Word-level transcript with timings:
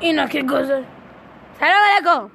اینا 0.00 0.26
که 0.26 0.42
گذاشت 0.42 0.88
سلام 1.60 1.82
علیکم. 1.94 2.30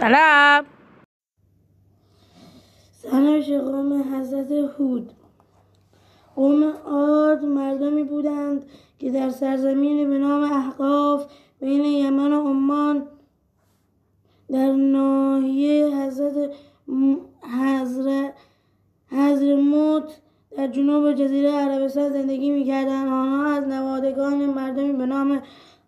سلام. 0.00 0.64
سرنوشت 2.92 3.50
قوم 3.50 4.14
حضرت 4.14 4.50
هود. 4.50 5.12
قوم 6.36 6.64
عاد 6.64 7.44
مردمی 7.44 8.04
بودند 8.04 8.66
که 8.98 9.10
در 9.10 9.30
سرزمین 9.30 10.10
به 10.10 10.18
نام 10.18 10.42
احقاف 10.42 11.26
بین 11.60 11.84
یمن 11.84 12.32
و 12.32 12.48
عمان 12.48 13.06
در 14.50 14.72
ناحیه 14.72 15.86
حضرت 15.86 16.50
حضرت 17.62 17.87
در 20.68 20.74
جنوب 20.74 21.12
جزیره 21.12 21.50
عربستان 21.50 22.08
زندگی 22.08 22.50
می‌کردند 22.50 23.08
آنها 23.08 23.46
از 23.46 23.68
نوادگان 23.68 24.46
مردمی 24.46 24.92
به 24.92 25.06
نام 25.06 25.42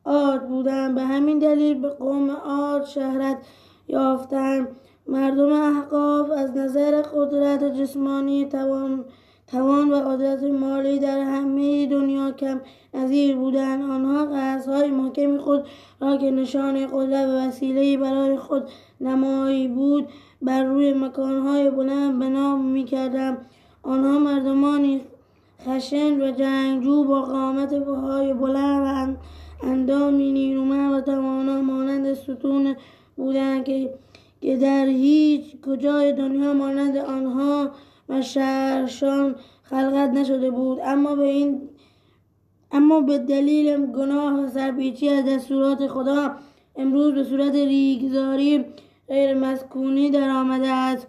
عاد 0.05 0.49
بودند. 0.49 0.95
به 0.95 1.03
همین 1.03 1.39
دلیل 1.39 1.81
به 1.81 1.89
قوم 1.89 2.31
عاد 2.31 2.85
شهرت 2.85 3.37
یافتند. 3.89 4.69
مردم 5.07 5.53
احقاف 5.53 6.31
از 6.31 6.57
نظر 6.57 7.03
قدرت 7.03 7.65
جسمانی 7.75 8.45
توان 8.45 9.05
توان 9.47 9.91
و 9.93 9.95
قدرت 9.95 10.43
مالی 10.43 10.99
در 10.99 11.21
همه 11.21 11.87
دنیا 11.87 12.31
کم 12.31 12.61
نظیر 12.95 13.37
بودند. 13.37 13.83
آنها 13.83 14.27
قصرهای 14.27 14.91
محکمی 14.91 15.39
خود 15.39 15.67
را 16.01 16.17
که 16.17 16.31
نشان 16.31 16.87
قدرت 16.87 17.29
و 17.29 17.49
وسیله 17.49 17.97
برای 17.97 18.37
خود 18.37 18.63
نمایی 19.01 19.69
بود 19.69 20.09
بر 20.43 20.65
روی 20.65 20.93
مکانهای 20.93 21.71
بلند 21.71 22.19
بنا 22.19 22.57
می‌کردند. 22.57 23.47
آنها 23.83 24.19
مردمانی 24.19 25.01
خشن 25.67 26.21
و 26.21 26.31
جنگجو 26.31 27.05
با 27.05 27.23
قامت 27.23 27.73
های 27.73 28.35
بلند 28.35 29.17
و 29.63 29.67
اندامی 29.67 30.33
نیرومند 30.33 30.93
و 30.93 31.01
توانا 31.01 31.63
مانند 31.63 32.15
ستون 32.15 32.77
بودند 33.17 33.65
که 33.65 33.95
که 34.41 34.57
در 34.57 34.87
هیچ 34.87 35.61
کجای 35.67 36.13
دنیا 36.13 36.53
مانند 36.53 36.97
آنها 36.97 37.71
و 38.09 38.23
شهرشان 38.23 39.35
خلقت 39.63 40.11
نشده 40.11 40.51
بود. 40.51 40.79
اما 40.85 41.15
به 41.15 41.23
این 41.23 41.69
اما 42.73 43.01
به 43.01 43.19
دلیل 43.19 43.87
گناه 43.87 44.41
و 44.41 44.49
سرپیچی 44.49 45.09
از 45.09 45.25
دستورات 45.25 45.87
خدا 45.87 46.37
امروز 46.77 47.15
به 47.15 47.25
صورت 47.25 47.55
ریگزاری 47.55 48.65
غیر 49.09 49.35
مسکونی 49.35 50.11
در 50.11 50.31
آمده 50.31 50.69
است. 50.69 51.07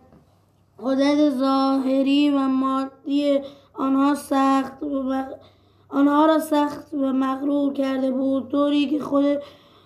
قدرت 0.84 1.30
ظاهری 1.30 2.30
و 2.30 2.40
مادی 2.40 3.40
آنها 3.74 4.16
سخت 4.16 4.84
و 4.84 5.24
آنها 5.90 6.26
را 6.26 6.40
سخت 6.40 6.94
و 6.94 7.14
مغرور 7.14 7.74
کرده 7.74 8.12
بود. 8.12 8.50
طوری 8.50 8.88
که 8.88 9.00
خود 9.00 9.26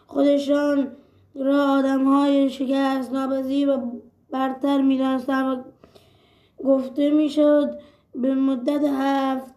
خودشان 0.07 0.88
را 1.35 1.71
آدم 1.71 2.03
های 2.03 2.49
شکست 2.49 3.13
ناپذیر 3.13 3.69
و 3.69 4.01
برتر 4.31 4.81
می‌دانستند 4.81 5.57
و 5.57 5.63
گفته 6.63 7.09
می‌شد 7.09 7.79
به 8.16 8.35
مدت 8.35 8.83
هفت 8.83 9.55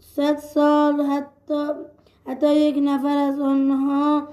صد 0.00 0.36
سال 0.36 1.00
حتی 1.00 1.68
حتی 2.26 2.54
یک 2.54 2.78
نفر 2.82 3.16
از 3.16 3.40
آنها 3.40 4.28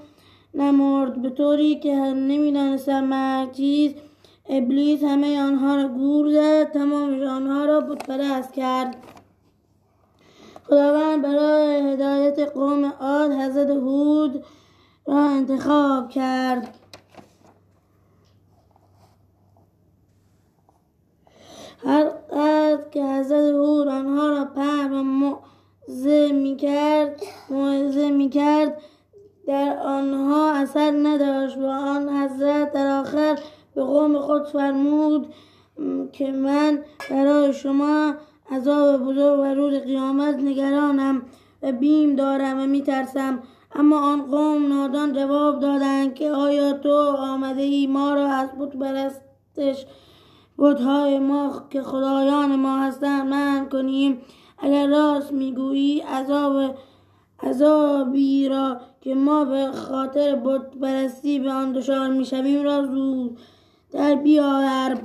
نمرد. 0.53 1.21
به 1.21 1.29
طوری 1.29 1.79
که 1.79 1.95
نمی‌دانستم 1.95 3.03
مرگ 3.03 3.51
چیز 3.51 3.93
ابلیس 4.53 5.03
همه 5.03 5.41
آنها 5.41 5.75
را 5.75 5.87
گور 5.87 6.31
زد 6.31 6.71
تمام 6.71 7.21
آنها 7.21 7.65
را 7.65 7.81
بتپرست 7.81 8.53
کرد. 8.53 8.95
خداوند 10.63 11.21
برای 11.21 11.93
هدایت 11.93 12.39
قوم 12.39 12.85
عاد 12.85 13.31
حضرت 13.31 13.69
هود 13.69 14.45
را 15.07 15.19
انتخاب 15.19 16.09
کرد. 16.09 16.77
هر 21.85 22.03
قدر 22.09 22.89
که 22.91 23.03
حضرت 23.03 23.53
هود 23.53 23.87
آنها 23.87 24.29
را 24.29 24.45
پهن 24.45 24.93
و 24.93 25.03
موعظه 25.03 26.31
می‌کرد 26.31 27.21
موعظه 27.49 28.11
می‌کرد 28.11 28.81
در 29.47 29.77
آنها 29.77 30.51
اثر 30.51 30.91
نداشت 31.03 31.57
و 31.57 31.65
آن 31.65 32.09
حضرت 32.09 32.71
در 32.71 32.99
آخر 32.99 33.39
به 33.75 33.83
قوم 33.83 34.19
خود 34.19 34.47
فرمود 34.47 35.33
که 36.11 36.31
من 36.31 36.79
برای 37.09 37.53
شما 37.53 38.13
عذاب 38.51 39.01
بزرگ 39.01 39.39
و 39.39 39.43
روز 39.43 39.73
قیامت 39.73 40.35
نگرانم 40.35 41.21
و 41.63 41.71
بیم 41.71 42.15
دارم 42.15 42.59
و 42.59 42.65
میترسم. 42.65 43.39
اما 43.75 43.99
آن 44.11 44.21
قوم 44.21 44.67
نادان 44.67 45.13
جواب 45.13 45.59
دادند 45.59 46.15
که 46.15 46.31
آیا 46.31 46.73
تو 46.73 46.93
آمده 47.17 47.61
ای 47.61 47.87
ما 47.87 48.13
را 48.13 48.27
از 48.27 48.49
بود 48.51 48.79
برستش 48.79 49.85
بودهای 50.57 51.19
ما 51.19 51.67
که 51.69 51.81
خدایان 51.81 52.55
ما 52.55 52.77
هستند 52.77 53.27
من 53.27 53.69
کنیم؟ 53.69 54.21
اگر 54.57 54.87
راست 54.87 55.31
می‌گویی 55.31 55.99
عذاب 55.99 56.75
عذابی 57.43 58.49
را 58.49 58.77
که 59.01 59.15
ما 59.15 59.45
به 59.45 59.71
خاطر 59.71 60.35
بت 60.35 60.75
برستی 60.75 61.39
به 61.39 61.51
آن 61.51 61.71
دچار 61.71 62.09
می‌شویم 62.09 62.63
را 62.63 62.85
زود. 62.85 63.37
در 63.91 64.15
بیاور. 64.15 64.97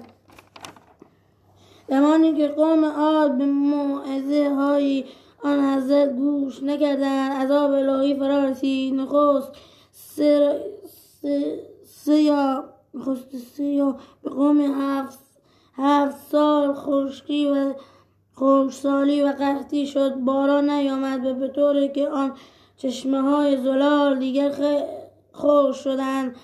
زمانی 1.88 2.34
که 2.34 2.48
قوم 2.48 2.84
عاد 2.84 3.38
به 3.38 3.47
موعظه 3.47 4.54
های 4.54 5.04
آن 5.44 5.64
حضرت 5.64 6.12
گوش 6.12 6.62
نکردند 6.62 7.32
عذاب 7.32 7.70
الهی 7.72 8.14
فرا 8.14 8.44
رسید. 8.44 8.94
نخست 8.94 9.56
سیا 11.84 12.64
نخست 12.94 13.36
سیا 13.36 13.96
به 14.22 14.30
قوم 14.30 14.60
هفت 14.60 15.19
هفت 15.75 16.16
سال 16.30 16.75
خشکی 16.75 17.46
و 17.46 17.75
خشکسالی 18.36 19.22
و 19.22 19.26
قحطی 19.26 19.86
شد. 19.86 20.14
باران 20.14 20.70
نیامد 20.70 21.26
و 21.26 21.34
به 21.34 21.48
طوری 21.48 21.88
که 21.88 22.08
آن 22.08 22.32
چشمه 22.76 23.20
های 23.20 23.56
زلال 23.56 24.19
دیگر 24.19 24.52
خوش 25.32 25.76
شدند. 25.76 26.36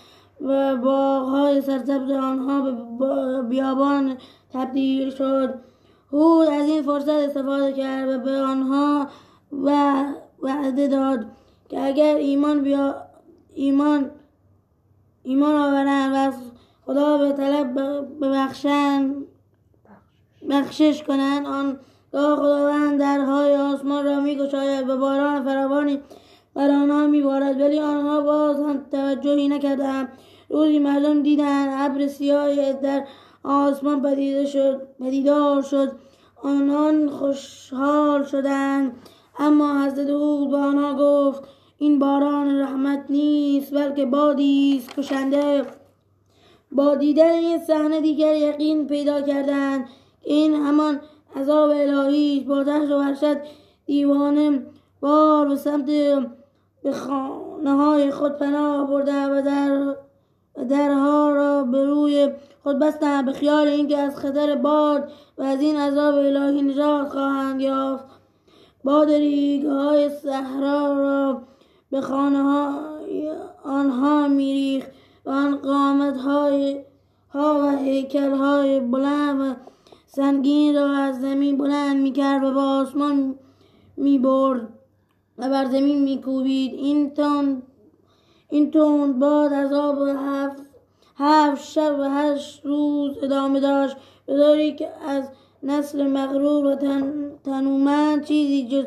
و 0.42 0.76
باغهای 0.76 1.60
سرسبز 1.60 2.10
آنها 2.10 2.70
به 2.98 3.42
بیابان 3.42 4.16
تبدیل 4.53 5.10
شد. 5.10 5.54
هود 6.12 6.48
از 6.48 6.69
این 6.69 6.82
فرصت 6.82 7.08
استفاده 7.08 7.72
کرد 7.72 8.08
و 8.08 8.19
به 8.19 8.36
آنها 8.36 9.06
و 9.52 10.04
وعده 10.42 10.88
داد 10.88 11.26
که 11.69 11.81
اگر 11.81 12.14
ایمان 12.14 12.62
بیا 12.62 12.94
ایمان 13.54 14.10
ایمان 15.22 15.54
آورند 15.54 16.12
و 16.14 16.32
خدا 16.86 17.19
به 17.19 17.32
طلب 17.32 17.81
ببخشند 18.20 19.14
بخشش 20.50 21.02
کنند 21.02 21.47
آن 21.47 21.78
گاه 22.12 22.36
خداوند 22.36 23.00
درهای 23.00 23.56
آسمان 23.56 24.04
را 24.04 24.20
میگشاید 24.20 24.88
و 24.88 24.97
باران 24.97 25.44
فراوانی 25.44 26.00
بر 26.54 26.70
آنها 26.70 27.06
میبارد 27.06 27.60
ولی 27.60 27.78
آنها 27.78 28.20
باز 28.20 28.60
هم 28.60 28.84
توجهی 28.91 29.48
نکردند. 29.48 30.08
روزی 30.52 30.78
مردم 30.78 31.22
دیدند 31.22 31.68
ابر 31.72 32.06
سیاهی 32.06 32.72
در 32.72 33.04
آسمان 33.44 34.02
پدیده 34.02 34.46
شد 34.46 34.82
پدیدار 35.00 35.62
شد. 35.62 35.92
آنان 36.42 37.08
خوشحال 37.08 38.24
شدند. 38.24 38.92
اما 39.38 39.84
حضرت 39.84 40.10
او 40.10 40.48
به 40.48 40.56
آنها 40.56 40.94
گفت 40.94 41.42
این 41.78 41.98
باران 41.98 42.60
رحمت 42.60 43.04
نیست 43.08 43.74
بلکه 43.74 44.06
بادی 44.06 44.78
است 44.78 44.96
کشنده. 44.96 45.64
با 46.72 46.94
دیدن 46.94 47.32
این 47.32 47.58
صحنه 47.58 48.00
دیگر 48.00 48.36
یقین 48.36 48.86
پیدا 48.86 49.20
کردند 49.20 49.88
این 50.22 50.54
همان 50.54 51.00
عذاب 51.36 51.70
الهی 51.70 52.40
با 52.40 52.64
تحت 52.64 52.90
و 52.90 52.98
وحشت 52.98 53.36
دیوانه 53.86 54.66
بار 55.00 55.48
به 55.48 55.56
سمت 55.56 55.86
به 56.82 56.92
خانه 56.92 57.75
های 57.76 58.10
خود 58.10 58.38
پناه 58.38 58.87
برده 58.87 59.26
و 59.26 59.43
در 59.43 59.94
درها 60.69 61.31
را 61.31 61.64
به 61.64 61.84
روی 61.84 62.31
خود 62.62 62.78
بستند 62.78 63.26
به 63.26 63.32
خیال 63.32 63.69
اینکه 63.69 63.99
از 63.99 64.16
خطر 64.16 64.56
باد 64.56 65.12
و 65.38 65.43
از 65.43 65.60
این 65.60 65.76
عذاب 65.76 66.14
الهی 66.14 66.62
نجات 66.62 67.08
خواهند 67.08 67.60
یافت. 67.60 68.04
باد 68.84 69.10
های 69.10 70.10
صحرا 70.22 70.93
را 70.93 71.43
به 71.90 72.00
خانه 72.00 72.43
های 72.43 73.32
آنها 73.64 74.28
میریخت 74.28 74.90
و 75.25 75.31
آن 75.31 75.56
قامت 75.56 76.16
های 76.16 76.84
ها 77.31 77.60
و 77.62 77.78
هیکل 77.78 78.31
های 78.31 78.81
بلند 78.81 79.40
و 79.40 79.55
سنگین 80.06 80.75
را 80.75 80.96
از 80.96 81.20
زمین 81.20 81.58
بلند 81.58 81.96
می‌کرد 81.96 82.44
و 82.44 82.52
به 82.55 82.60
آسمان 82.60 83.34
می‌برد 83.96 84.69
و 85.38 85.48
بر 85.48 85.64
زمین 85.64 86.02
میکوبید. 86.02 86.75
این 86.75 87.14
تند 87.14 87.62
این 88.52 88.70
تند 88.70 89.19
باد 89.19 89.52
عذاب 89.52 89.99
هفت 90.08 90.62
هفت 91.16 91.64
شب 91.64 91.96
و 91.99 92.02
هشت 92.02 92.66
روز 92.66 93.19
ادامه 93.22 93.60
داشت 93.60 93.96
به 94.26 94.72
که 94.78 94.88
از 95.08 95.28
نسل 95.62 96.06
مغرور 96.06 96.66
و 96.66 96.75
تن، 96.75 97.31
تنومند 97.44 98.25
چیزی 98.25 98.69
جز 98.69 98.84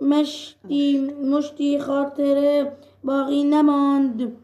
مشتی 0.00 0.98
مشتی 1.00 1.78
خاطره 1.78 2.72
باقی 3.04 3.44
نماند. 3.44 4.36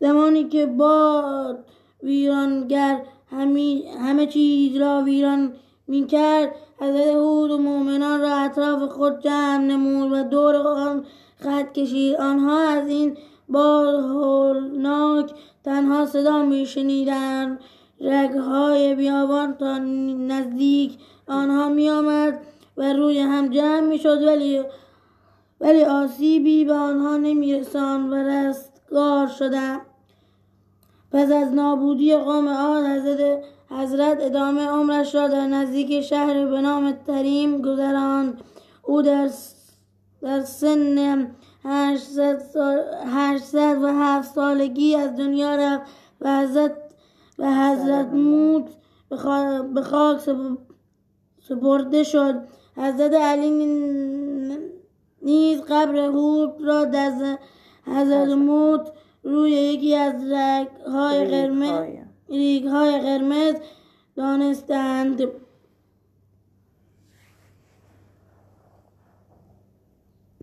زمانی 0.00 0.44
که 0.48 0.66
باد 0.66 1.64
ویرانگر 2.02 3.02
همه 4.00 4.26
چیز 4.26 4.76
را 4.76 5.02
ویران 5.02 5.52
می 5.86 6.06
کرد 6.06 6.54
حضرت 6.80 7.06
هود 7.06 7.50
و 7.50 7.58
مؤمنان 7.58 8.20
را 8.20 8.36
اطراف 8.36 8.82
خود 8.92 9.20
جمع 9.20 9.56
نمود 9.58 10.12
و 10.12 10.22
دور 10.22 10.56
آن 10.56 11.04
خط 11.36 11.72
کشید. 11.72 12.16
آنها 12.16 12.58
از 12.58 12.88
این 12.88 13.16
باد 13.48 13.94
هولناک 13.94 15.32
تنها 15.64 16.06
صدا 16.06 16.42
می 16.42 16.66
شنیدن 16.66 17.58
رگهای 18.00 18.94
بیابان 18.94 19.54
تا 19.54 19.78
نزدیک 19.78 20.98
آنها 21.26 21.68
می 21.68 21.90
آمد 21.90 22.40
و 22.76 22.92
روی 22.92 23.18
هم 23.18 23.48
جمع 23.48 23.80
می 23.80 23.98
شد 23.98 24.22
ولی 24.22 24.64
ولی 25.60 25.84
آسیبی 25.84 26.64
به 26.64 26.74
آنها 26.74 27.16
نمی 27.16 27.54
رسان 27.54 28.10
و 28.10 28.14
رستگار 28.14 29.26
شدند. 29.26 29.80
پس 31.12 31.32
از 31.32 31.54
نابودی 31.54 32.16
قوم 32.16 32.48
عاد 32.48 32.84
حضرت 32.84 33.44
حضرت 33.70 34.18
ادامه 34.20 34.66
عمرش 34.66 35.14
را 35.14 35.28
در 35.28 35.46
نزدیک 35.46 36.00
شهر 36.00 36.46
به 36.46 36.60
نام 36.60 36.92
تریم 36.92 37.62
گذراند. 37.62 38.40
او 38.82 39.02
در 39.02 39.30
در 40.22 40.40
سن 40.40 41.30
800 41.64 43.82
و 43.82 43.86
هفت 43.86 44.34
سالگی 44.34 44.94
از 44.94 45.16
دنیا 45.16 45.54
رفت 45.54 45.82
و 46.20 46.40
حضرت 46.40 46.72
و 47.38 47.54
حضرت 47.54 48.12
موت 48.12 48.68
به 49.74 49.82
خاک 49.82 50.20
سپرده 51.48 52.02
شد. 52.02 52.34
حضرت 52.76 53.14
علی 53.14 53.50
نیز 55.22 55.60
قبر 55.60 55.96
هود 55.96 56.54
را 56.60 56.84
در 56.84 57.38
حضرت 57.86 58.28
موت 58.28 58.92
روی 59.22 59.50
یکی 59.50 59.94
از 59.94 60.30
رگ 60.30 60.68
های 60.86 61.24
قرمز 61.24 62.07
ریگ 62.30 62.66
های 62.66 63.00
قرمز 63.00 63.54
دانستند. 64.16 65.22